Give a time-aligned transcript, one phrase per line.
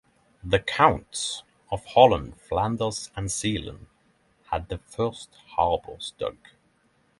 [0.43, 3.85] The Counts of Holland, Flanders, and Zeeland
[4.49, 6.37] had the first harbours dug.